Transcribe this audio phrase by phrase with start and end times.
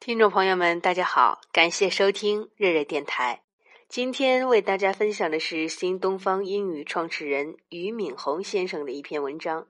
[0.00, 3.42] 听众朋友们，大家好，感谢收听热热电台。
[3.86, 9.66] 今天为大家分享的是新东方英语创始人俞敏洪先生的一篇文章：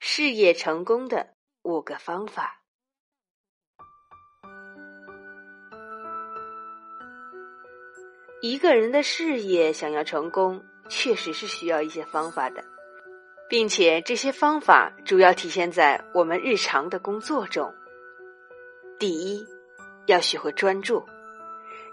[0.00, 1.28] 事业成功的
[1.62, 2.60] 五个方法。
[8.42, 12.62] 一个人的事业想要成功，确实是需要一些方法的，
[13.48, 17.74] 并且这些方法主要体现在我们日常的工作中。
[18.98, 19.53] 第一。
[20.06, 21.02] 要学会专注，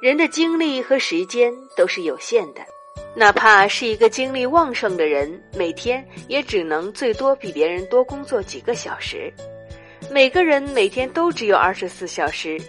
[0.02, 2.62] 人的精力和时间都是有限的，
[3.16, 9.32] 哪怕是一个精力旺盛的人，每天也只能最多比别人多工作几个小时。
[10.10, 12.60] 每个人每天都只有二十四小时，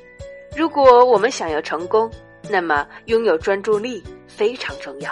[0.57, 2.11] 如果我们想要成功，
[2.49, 5.11] 那么拥有专注力非常重要。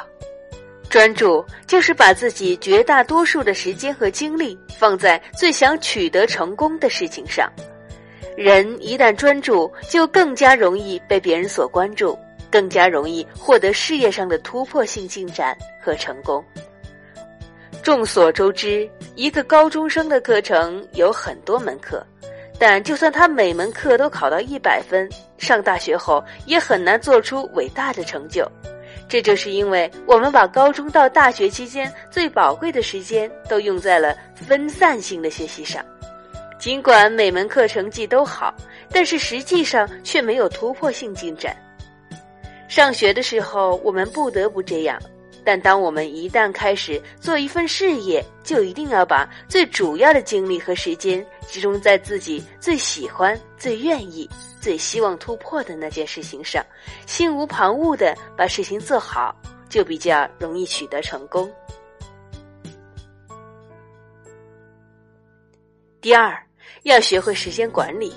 [0.89, 7.48] 专注就是把自己绝大多数的时间和精力放在最想取得成功的事情上。
[8.41, 12.19] 人一旦专注，就更加容易被别人所关注，
[12.51, 16.42] 更加容易获得事业上的突破性进展和成功。
[17.83, 22.03] 众所周知，一个高中生的课程有很多门课，
[22.59, 28.51] 但就算他每门课都考到一百分，上大学后也很难做出伟大的成就。
[29.07, 35.84] 这就是因为我们把高中到大学期间最宝贵的时间都用在了分散性的学习上。
[36.61, 38.55] 尽管每门课成绩都好，
[38.91, 41.56] 但是实际上却没有突破性进展。
[42.69, 45.00] 上学的时候，我们不得不这样，
[45.42, 54.28] 但当我们一旦开始做一份事业，就一定要把最主要的精力和时间集中在自己最喜欢、最愿意、
[54.61, 56.62] 最希望突破的那件事情上，
[57.06, 59.34] 心无旁骛的把事情做好，
[59.70, 61.50] 就比较容易取得成功。
[66.02, 66.39] 第二。
[66.83, 68.12] 要学会时间管理，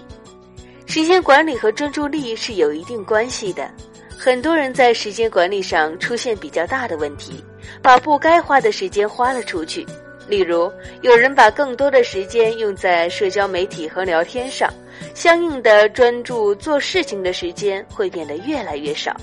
[0.86, 3.69] 时间管理和专注力是有一定关系的。
[4.17, 7.44] 很多人在时间管理上出现比较大的问题，
[7.81, 9.85] 把不该花的时间花了出去。
[10.29, 14.74] 例如，有人把更多的时间用在社交媒体和聊天上，
[15.13, 19.13] 相应的专注做事情的时间会变得越来越少。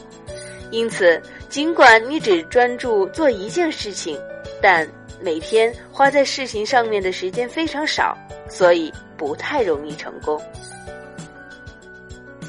[0.71, 4.21] 因此，尽管你只专注做一件事情，
[4.61, 4.87] 但
[5.23, 8.15] 每天花在事情上面的时间非常少，
[8.51, 8.93] 所以。
[9.21, 10.41] 不太容易成功。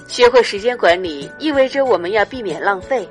[0.08, 3.06] 学会时间管理意味着我们要避免浪费，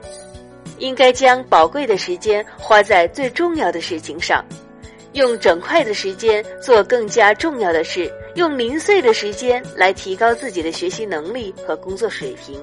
[0.79, 4.43] 应该将宝贵的时间花在最重要的事情上，
[5.13, 12.59] 用整块的时间做更加重要的事，用零碎的时间来提高自己的学习能力和工作水平。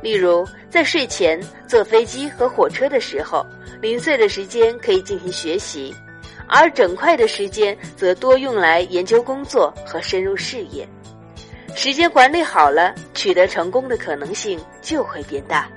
[0.00, 1.38] 例如，在睡前、
[1.68, 3.44] 坐飞机和火车的时候，
[3.82, 5.94] 零碎的时间可以进行学习。
[6.56, 10.88] 而整块的时间则多用来研究工作和深入事业，
[11.74, 15.68] 时间管理好了，取得成功的可能性就会变大。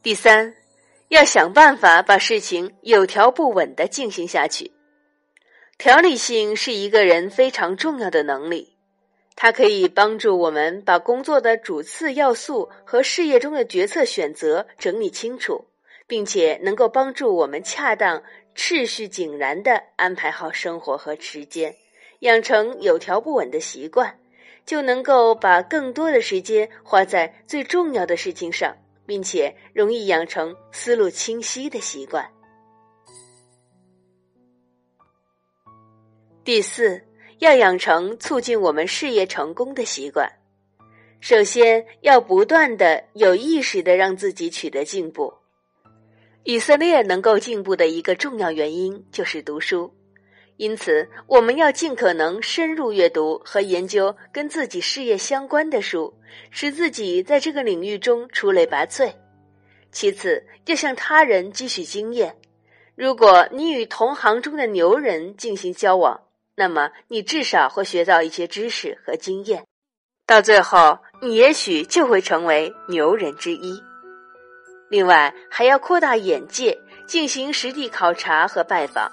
[0.00, 0.54] 第三，
[1.08, 4.70] 要想办法把事情有条不紊的进行下去。
[5.76, 8.76] 条理性是一个人非常重要的能力，
[9.34, 15.66] 它可以帮助我们把工作的主次要素和事业中的决策选择整理清楚。
[16.06, 18.22] 并且能够帮助我们恰当、
[18.54, 21.74] 秩序井然的安排好生活和时间，
[22.20, 24.18] 养成有条不紊的习惯，
[24.64, 28.76] 就能够把更多的时间花在最重要的事情上，
[29.06, 32.30] 并且容易养成思路清晰的习惯。
[36.44, 37.04] 第四，
[37.38, 40.32] 要养成促进我们事业成功的习惯。
[41.20, 45.32] 首先要不断的、有意识的让自己取得进步。
[46.44, 49.94] 以色列能够进步的一个重要原因就是读书，
[50.56, 56.14] 因此我们要尽可能深入阅读和研究跟自己事业相关的书，
[56.50, 59.12] 使自己在这个领域中出类拔萃。
[59.92, 62.36] 其次，要向他人汲取经验。
[62.96, 66.22] 如果你与同行中的牛人进行交往，
[66.56, 69.64] 那么你至少会学到一些知识和经验，
[70.26, 73.80] 到最后你也许就会成为牛人之一。
[74.92, 79.10] 另外，还要扩大眼界，进行实地考察和拜访。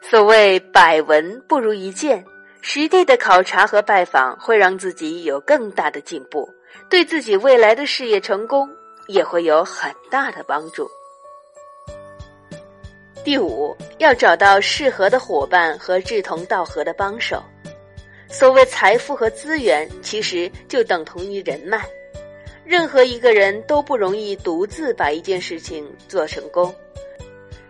[0.00, 2.24] 所谓“百闻不如一见”，
[2.60, 6.52] 实地的考察和拜访会让自己有更大的进步，
[6.90, 8.68] 对自己未来的事业成功
[9.06, 10.90] 也会有很大的帮助。
[13.22, 17.40] 第五，要找到适合的伙伴和志同道合的帮手。
[18.28, 21.86] 所谓财富和资源，其实就等同于人脉。
[22.64, 26.74] 任何一个人都不容易独自把一件事情做成功，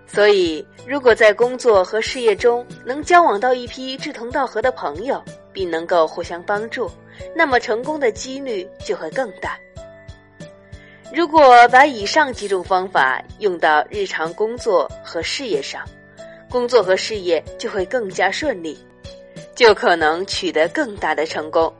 [0.06, 6.88] 所以，如果在工作和事业中能交往到一批志同道合的朋友，并能够互相帮助，
[7.34, 9.58] 那么成功的几率就会更大。
[11.12, 15.82] 如果把以上几种方法用到日常工作和事业上，
[16.48, 18.78] 工作和事业就会更加顺利，
[19.56, 21.72] 就可能取得更大的成功。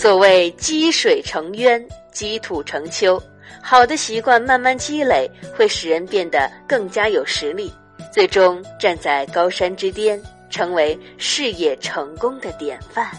[0.00, 3.22] 所谓积水成渊，积土成丘。
[3.62, 7.70] 好的习惯慢慢积累，会使人变得更加有实力，
[8.10, 10.18] 最终站在高山之巅，
[10.48, 13.10] 成为事业成功的典范。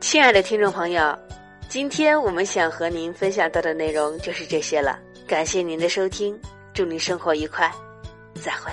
[0.00, 1.14] 亲爱的听众朋友，
[1.68, 4.98] 今天我们想和您分享到的内容就是这些了。
[5.26, 6.40] 感谢您的收听，
[6.72, 7.70] 祝您生活愉快，
[8.42, 8.72] 再会。